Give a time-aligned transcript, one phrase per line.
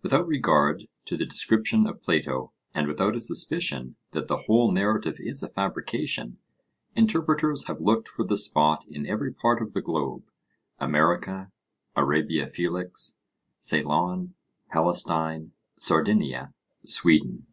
[0.00, 5.16] Without regard to the description of Plato, and without a suspicion that the whole narrative
[5.18, 6.38] is a fabrication,
[6.94, 10.30] interpreters have looked for the spot in every part of the globe,
[10.78, 11.52] America,
[11.94, 13.18] Arabia Felix,
[13.60, 14.32] Ceylon,
[14.70, 16.54] Palestine, Sardinia,
[16.86, 17.46] Sweden.